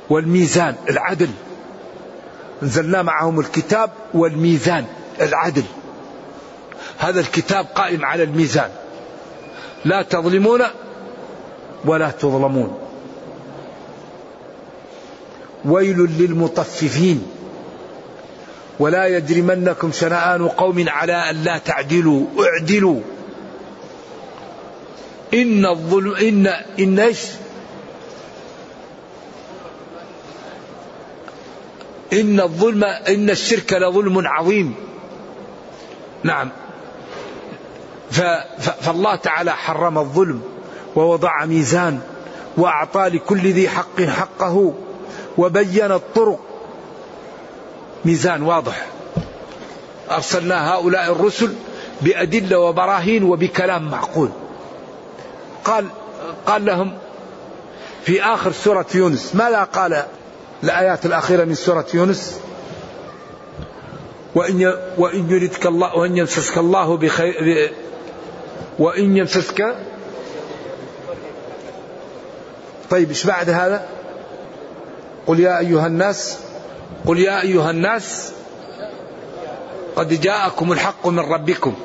[0.09, 1.29] والميزان العدل.
[2.63, 4.85] أنزلنا معهم الكتاب والميزان
[5.21, 5.63] العدل.
[6.97, 8.69] هذا الكتاب قائم على الميزان.
[9.85, 10.61] لا تظلمون
[11.85, 12.77] ولا تظلمون.
[15.65, 17.27] ويل للمطففين.
[18.79, 22.25] ولا يجرمنكم شنآن قوم على أن لا تعدلوا.
[22.39, 22.99] اعدلوا.
[25.33, 26.47] إن الظلم إن
[26.79, 27.19] إن إيش؟
[32.13, 34.75] إن الظلم إن الشرك لظلم عظيم.
[36.23, 36.64] نعم.
[38.81, 40.41] فالله تعالى حرم الظلم
[40.95, 41.99] ووضع ميزان
[42.57, 44.73] وأعطى لكل ذي حق حقه
[45.37, 46.39] وبين الطرق.
[48.05, 48.85] ميزان واضح.
[50.11, 51.53] أرسلنا هؤلاء الرسل
[52.01, 54.29] بأدلة وبراهين وبكلام معقول.
[55.63, 55.87] قال
[56.45, 56.97] قال لهم
[58.03, 60.05] في آخر سورة يونس ماذا قال
[60.63, 62.39] الآيات الأخيرة من سورة يونس؟
[64.35, 67.73] وإن وإن يردك الله وإن يمسسك الله بخير
[68.79, 69.75] وإن يمسسك
[72.89, 73.87] طيب إيش بعد هذا؟
[75.27, 76.37] قل يا أيها الناس
[77.05, 78.31] قل يا أيها الناس
[79.95, 81.75] قد جاءكم الحق من ربكم.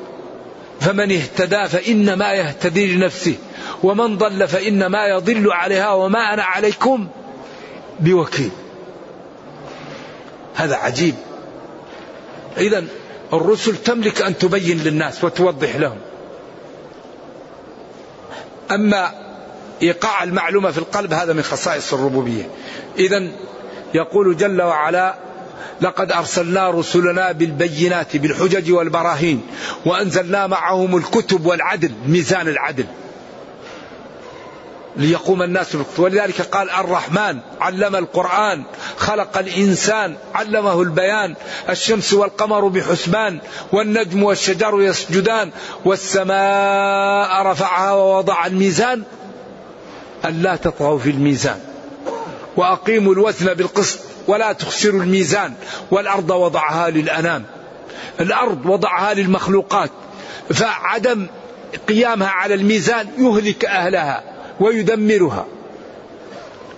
[0.79, 3.35] فمن اهتدى فإنما يهتدي لنفسه
[3.83, 7.07] ومن ضل فإنما يضل عليها وما أنا عليكم
[7.99, 8.51] بوكيل.
[10.55, 11.15] هذا عجيب.
[12.57, 12.83] إذا
[13.33, 15.97] الرسل تملك أن تبين للناس وتوضح لهم.
[18.71, 19.11] أما
[19.81, 22.49] إيقاع المعلومة في القلب هذا من خصائص الربوبية.
[22.97, 23.27] إذا
[23.93, 25.15] يقول جل وعلا
[25.81, 29.41] لقد أرسلنا رسلنا بالبينات بالحجج والبراهين
[29.85, 32.85] وأنزلنا معهم الكتب والعدل ميزان العدل.
[34.95, 38.63] ليقوم الناس ولذلك قال الرحمن علم القرآن
[38.97, 41.35] خلق الإنسان علمه البيان.
[41.69, 43.39] الشمس والقمر بحسبان
[43.71, 45.51] والنجم والشجر يسجدان
[45.85, 49.03] والسماء رفعها ووضع الميزان.
[50.25, 51.59] ألا تطغوا في الميزان.
[52.57, 55.53] وأقيموا الوزن بالقسط ولا تخسروا الميزان.
[55.91, 57.45] والأرض وضعها للأنام.
[58.19, 59.89] الأرض وضعها للمخلوقات.
[60.53, 61.27] فعدم
[61.87, 64.23] قيامها على الميزان يهلك أهلها.
[64.61, 65.45] ويدمرها.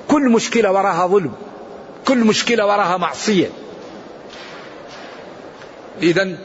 [0.07, 1.33] كل مشكلة وراها ظلم.
[2.07, 3.49] كل مشكلة وراها معصية.
[6.01, 6.37] إذا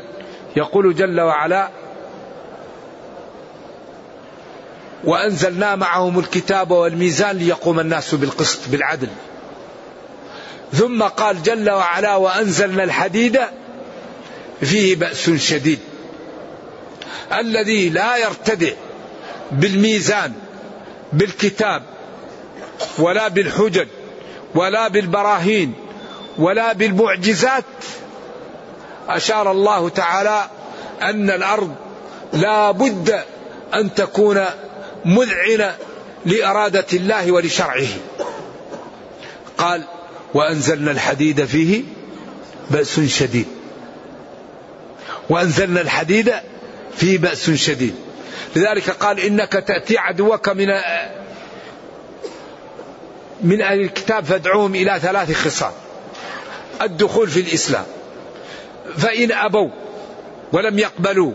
[0.57, 1.68] يقول جل وعلا
[5.05, 9.09] وأنزلنا معهم الكتاب والميزان ليقوم الناس بالقسط بالعدل.
[10.72, 13.41] ثم قال جل وعلا وأنزلنا الحديد
[14.61, 15.78] فيه بأس شديد.
[17.32, 18.72] الذي لا يرتدع
[19.53, 20.32] بالميزان
[21.12, 21.82] بالكتاب
[22.98, 23.86] ولا بالحجج
[24.54, 25.74] ولا بالبراهين
[26.38, 27.64] ولا بالمعجزات.
[29.09, 30.50] أشار الله تعالى
[31.02, 31.74] أن الأرض
[32.32, 33.20] لا بد
[33.74, 34.44] أن تكون
[35.04, 35.76] مذعنة
[36.26, 37.88] لإرادة الله ولشرعه.
[39.59, 39.82] قال
[40.34, 41.82] وأنزلنا الحديد فيه
[42.70, 43.46] بأس شديد.
[45.30, 46.32] وأنزلنا الحديد
[46.96, 47.94] فيه بأس شديد.
[48.57, 50.66] لذلك قال إنك تأتي عدوك من
[53.42, 55.72] من أهل الكتاب فادعوهم إلى ثلاث خصال
[56.82, 57.84] الدخول في الإسلام.
[58.96, 59.70] فإن أبوا
[60.53, 61.32] ولم يقبلوا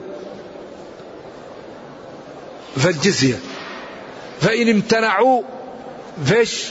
[2.78, 3.39] فالجزية.
[4.41, 5.41] فإن امتنعوا
[6.26, 6.66] فيش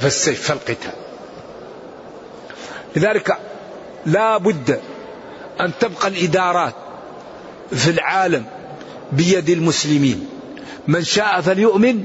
[0.00, 0.92] فالسيف فالقتال.
[2.96, 3.38] لذلك
[4.06, 4.80] لا بد
[5.60, 6.74] أن تبقى الإدارات
[7.74, 8.44] في العالم
[9.12, 10.26] بيد المسلمين.
[10.88, 12.04] من شاء فليؤمن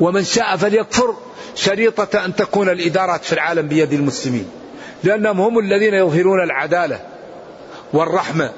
[0.00, 1.14] ومن شاء فليكفر.
[1.54, 4.48] شريطة أن تكون الإدارات في العالم بيد المسلمين.
[5.04, 7.00] لأنهم هم الذين يظهرون العدالة
[7.92, 8.52] والرحمة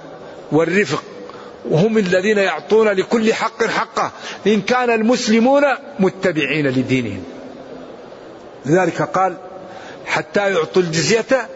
[0.52, 1.02] والرفق.
[1.70, 4.12] وهم الذين يعطون لكل حق حقه.
[4.46, 5.62] إن كان المسلمون
[5.98, 7.24] متبعين لدينهم.
[8.66, 9.36] لذلك قال
[10.06, 11.48] حتى يعطوا الجزية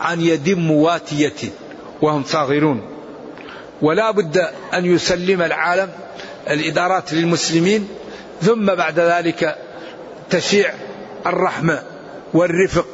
[0.00, 1.50] عن يد مواتية.
[2.02, 2.99] وهم صاغرون.
[3.82, 5.88] ولا بد أن يسلم العالم
[6.50, 7.88] الإدارات للمسلمين
[8.42, 9.56] ثم بعد ذلك
[10.30, 10.74] تشيع
[11.26, 11.82] الرحمة
[12.34, 12.86] والرفق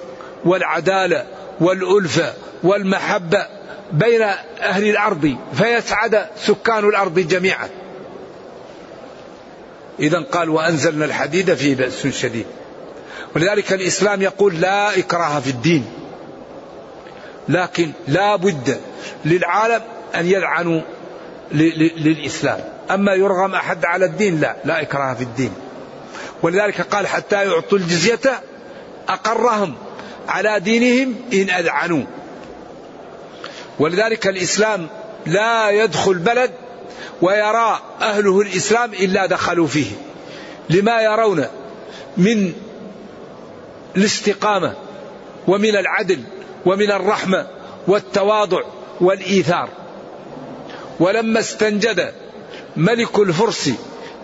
[0.45, 1.27] والعدالة
[1.61, 2.33] والألفة
[2.63, 3.47] والمحبة
[3.93, 4.23] بين
[4.61, 7.69] أهل الأرض فيسعد سكان الأرض جميعا.
[10.01, 12.47] إذا قال وأنزلنا الحديد فيه بأس شديد.
[13.37, 15.85] ولذلك الإسلام يقول لا إكراه في الدين.
[17.49, 18.81] لكن لا بد
[19.25, 19.81] للعالم
[20.15, 20.81] أن يلعنوا
[21.53, 22.61] للإسلام.
[22.91, 25.53] أما يرغم أحد على الدين لا لا إكراه في الدين.
[26.43, 28.41] ولذلك قال حتى يعطوا الجزية
[29.09, 29.75] أقرهم
[30.29, 32.05] على دينهم إن أذعنوا.
[33.79, 34.89] ولذلك الإسلام
[35.27, 36.51] لا يدخل بلد
[37.23, 39.91] ويرى أهله الإسلام إلا دخلوا فيه.
[40.71, 41.47] لما يرون
[42.17, 42.53] من
[43.97, 44.75] الاستقامة
[45.49, 46.23] ومن العدل
[46.67, 47.47] ومن الرحمة
[47.89, 48.63] والتواضع
[49.01, 49.69] والإيثار.
[51.01, 52.13] ولما استنجد
[52.77, 53.71] ملك الفرس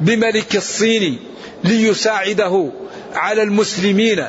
[0.00, 1.18] بملك الصين
[1.64, 2.70] ليساعده
[3.14, 4.24] على المسلمين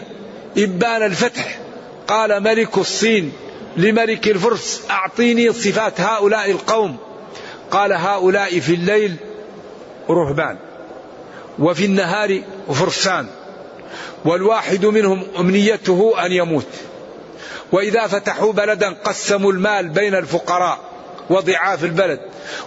[0.58, 1.60] إبان الفتح
[2.08, 3.32] قال ملك الصين
[3.78, 6.98] لملك الفرس أعطيني صفات هؤلاء القوم.
[7.72, 9.16] قال هؤلاء في الليل
[10.10, 10.58] رهبان
[11.60, 12.42] وفي النهار
[12.74, 13.28] فرسان
[14.26, 16.68] والواحد منهم أمنيته أن يموت.
[17.72, 20.93] وإذا فتحوا بلدا قسموا المال بين الفقراء
[21.30, 22.20] وضعاف البلد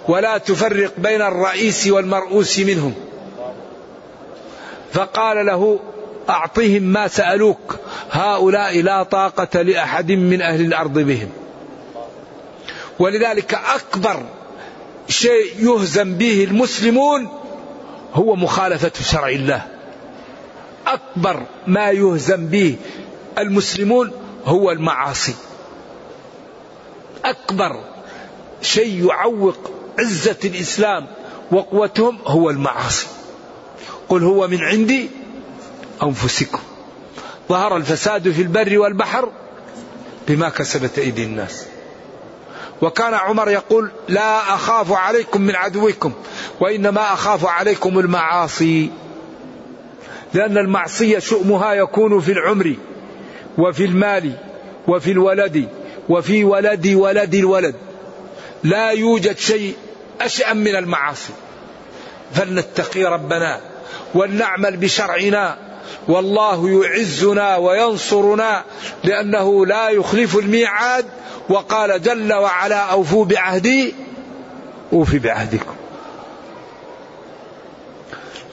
[0.09, 2.95] ولا تفرق بين الرئيس والمرؤوس منهم.
[4.93, 5.81] فقال له
[6.29, 7.77] أعطهم ما سألوك
[8.11, 11.31] هؤلاء لا طاقة لأحد من أهل الأرض بهم.
[12.99, 14.23] ولذلك أكبر
[15.09, 17.29] شيء يهزم به المسلمون
[18.15, 19.67] هو مخالفة شرع الله.
[20.87, 22.77] أكبر ما يهزم به
[23.39, 24.13] المسلمون
[24.45, 25.35] هو المعاصي.
[27.25, 27.96] أكبر
[28.63, 31.07] شيء يعوق عزة الإسلام
[31.53, 33.07] وقوتهم هو المعاصي.
[34.09, 35.11] قل هو من عندي
[36.03, 36.59] أنفسكم.
[37.49, 39.29] ظهر الفساد في البر والبحر
[40.29, 41.67] بما كسبت أيدي الناس.
[42.83, 46.13] وكان عمر يقول لا أخاف عليكم من عدوكم
[46.61, 48.91] وإنما أخاف عليكم المعاصي.
[50.35, 52.75] لأن المعصية شؤمها يكون في العمر
[53.59, 54.33] وفي المال
[54.89, 55.69] وفي الولد
[56.09, 57.75] وفي ولد ولد الولد.
[58.67, 59.75] لا يوجد شيء
[60.21, 61.33] أشأم من المعاصي.
[62.35, 63.61] فلنتقي ربنا
[64.15, 65.59] ولنعمل بشرعنا.
[66.09, 68.65] والله يعزنا وينصرنا
[69.05, 71.07] لأنه لا يخلف الميعاد.
[71.49, 73.95] وقال جل وعلا أوفوا بعهدي
[74.93, 75.75] أوفي بعهدكم.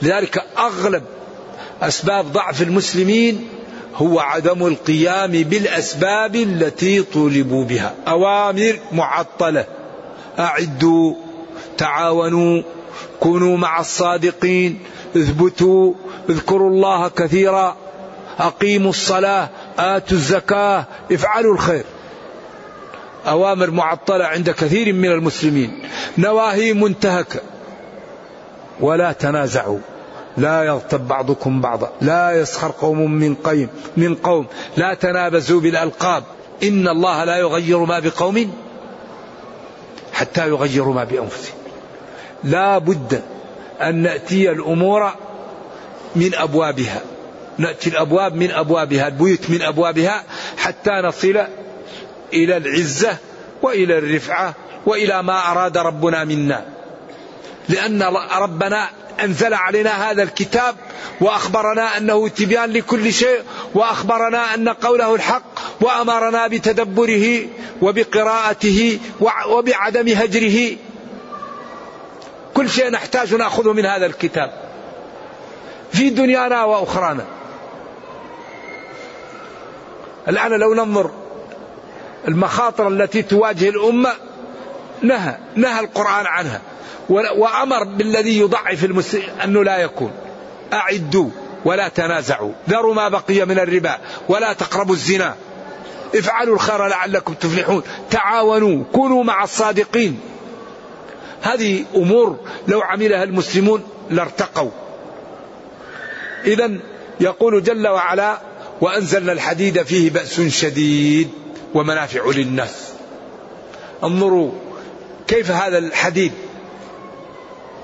[0.02, 1.04] لذلك أغلب
[1.82, 3.48] أسباب ضعف المسلمين
[3.96, 7.96] هو عدم القيام بالأسباب التي طولبوا بها.
[8.08, 9.66] أوامر معطلة.
[10.40, 11.14] أعدوا
[11.78, 12.62] تعاونوا
[13.20, 14.80] كونوا مع الصادقين
[15.18, 15.94] اثبتوا
[16.30, 17.76] اذكروا الله كثيرا
[18.40, 21.84] أقيموا الصلاة آتوا الزكاة افعلوا الخير.
[23.28, 25.80] أوامر معطلة عند كثير من المسلمين.
[26.18, 27.40] نواهي منتهكة
[28.80, 29.80] ولا تنازعوا.
[30.38, 31.92] لا يغتب بعضكم بعضا.
[32.02, 34.46] لا يسخر قوم من قيم من قوم.
[34.78, 36.24] لا تنابزوا بالألقاب.
[36.64, 38.52] إن الله لا يغير ما بقوم
[40.24, 41.56] حتى يغيروا ما بأنفسهم.
[42.44, 43.22] لا بد
[43.82, 45.12] أن نأتي الأمور
[46.16, 47.02] من أبوابها.
[47.58, 50.24] نأتي الأبواب من أبوابها البيوت من أبوابها
[50.58, 51.44] حتى نصل
[52.34, 53.18] إلى العزة
[53.62, 54.54] وإلى الرفعة
[54.86, 56.66] وإلى ما أراد ربنا منا.
[57.70, 58.04] لأن
[58.40, 58.90] ربنا
[59.24, 60.76] أنزل علينا هذا الكتاب
[61.22, 63.40] وأخبرنا أنه تبيان لكل شيء
[63.74, 65.53] وأخبرنا أن قوله الحق
[65.84, 67.48] وأمرنا بتدبره
[67.82, 69.00] وبقراءته
[69.50, 70.78] وبعدم هجره.
[72.54, 74.54] كل شيء نحتاج نأخذه من هذا الكتاب.
[75.92, 77.26] في دنيانا وأخرانا.
[80.28, 81.12] الآن لو ننظر
[82.28, 84.12] المخاطر التي تواجه الأمة
[85.02, 86.62] نهى نهى القرآن عنها.
[87.10, 90.12] وأمر بالذي يضعف المسلم أنه لا يكون.
[90.74, 91.30] أعدوا
[91.66, 92.52] ولا تنازعوا.
[92.70, 93.98] ذروا ما بقي من الربا
[94.30, 95.36] ولا تقربوا الزنا.
[96.16, 97.84] افعلوا الخير لعلكم تفلحون.
[98.12, 100.20] تعاونوا كونوا مع الصادقين.
[101.42, 104.72] هذه أمور لو عملها المسلمون لارتقوا.
[106.46, 106.72] اذا
[107.20, 108.38] يقول جل وعلا
[108.82, 111.30] وأنزلنا الحديد فيه بأس شديد
[111.74, 112.94] ومنافع للناس.
[114.04, 114.52] انظروا
[115.28, 116.32] كيف هذا الحديد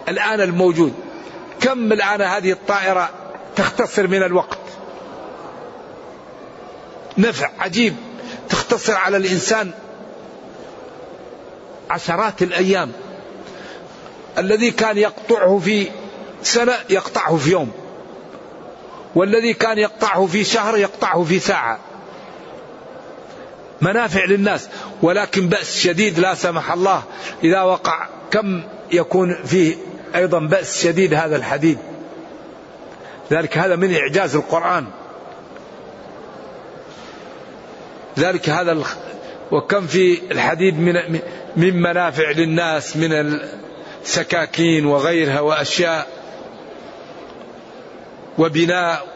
[0.09, 0.93] الآن الموجود.
[1.61, 3.09] كم الآن هذه الطائرة
[3.55, 4.59] تختصر من الوقت؟
[7.17, 7.95] نفع عجيب.
[8.70, 9.72] تختصر على الإنسان
[11.89, 12.91] عشرات الأيام.
[14.38, 15.88] الذي كان يقطعه في
[16.43, 17.72] سنة يقطعه في يوم.
[19.15, 21.80] والذي كان يقطعه في شهر يقطعه في ساعة.
[23.82, 24.70] منافع للناس.
[25.01, 27.03] ولكن بأس شديد لا سمح الله
[27.43, 29.76] إذا وقع كم يكون فيه
[30.15, 31.78] أيضا بأس شديد هذا الحديد.
[33.32, 34.86] ذلك هذا من إعجاز القرآن.
[38.20, 38.84] ذلك هذا
[39.51, 41.20] وكم في الحديد من
[41.55, 43.39] من منافع للناس من
[44.03, 46.07] سكاكين وغيرها وأشياء
[48.38, 49.07] وبناء.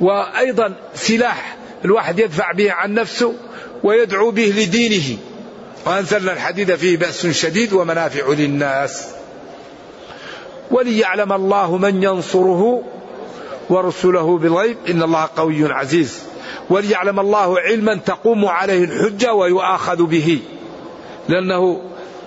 [0.00, 3.34] وأيضا سلاح الواحد يدفع به عن نفسه
[3.82, 5.18] ويدعو به لدينه.
[5.86, 9.06] وأنزلنا الحديد فيه بأس شديد ومنافع للناس.
[10.70, 12.82] وليعلم الله من ينصره
[13.70, 14.76] ورسله بالغيب.
[14.88, 16.22] إن الله قوي عزيز.
[16.70, 20.40] وليعلم الله علما تقوم عليه الحجة ويؤاخذ به.
[21.28, 21.80] لأنه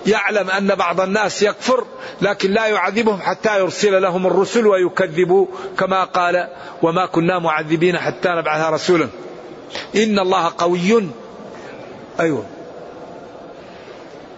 [0.06, 1.84] يعلم أن بعض الناس يكفر
[2.22, 5.46] لكن لا يعذبهم حتى يرسل لهم الرسل ويكذبوا
[5.78, 6.48] كما قال
[6.82, 9.08] وما كنا معذبين حتى نبعث رسولا
[9.96, 11.08] إن الله قوي.
[12.20, 12.44] أيوه.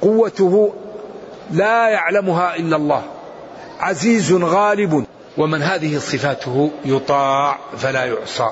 [0.01, 0.75] قوته
[1.51, 3.03] لا يعلمها إلا الله.
[3.81, 5.07] عزيز غالب.
[5.39, 8.51] ومن هذه صفاته يطاع فلا يعصى.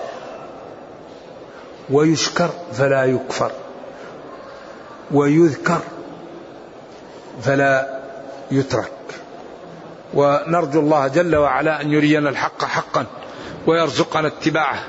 [1.90, 3.52] ويشكر فلا يكفر
[5.10, 5.80] ويذكر
[7.42, 8.00] فلا
[8.50, 8.92] يترك.
[10.14, 13.06] ونرجو الله جل وعلا أن يرينا الحق حقا
[13.66, 14.84] ويرزقنا اتباعه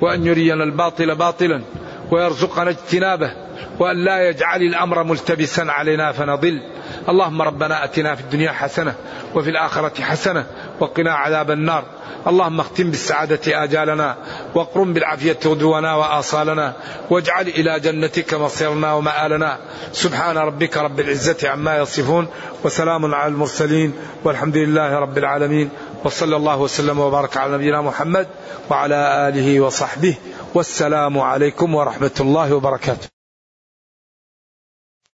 [0.00, 1.62] وأن يرينا الباطل باطلا
[2.10, 3.30] ويرزقنا اجتنابه
[3.78, 6.62] وأن لا يجعل الأمر ملتبسا علينا فنضل.
[7.08, 8.94] اللهم ربنا آتنا في الدنيا حسنة
[9.34, 10.46] وفي الآخرة حسنة
[10.80, 11.84] وقنا عذاب النار.
[12.26, 14.16] اللهم اختم بالسعادة آجالنا
[14.54, 16.72] واقرم بالعافية غدونا وآصالنا
[17.10, 19.58] واجعل إلى جنتك مصيرنا ومآلنا.
[19.92, 22.28] سبحان ربك رب العزة عما يصفون
[22.64, 23.92] وسلام على المرسلين
[24.24, 25.70] والحمد لله رب العالمين.
[26.04, 28.26] وصلى الله وسلم وبارك على نبينا محمد
[28.70, 30.14] وعلى آله وصحبه.
[30.54, 33.15] والسلام عليكم ورحمة الله وبركاته.